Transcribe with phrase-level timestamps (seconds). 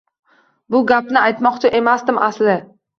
[0.77, 2.63] Bu gapni aytmoqchi emasdim asli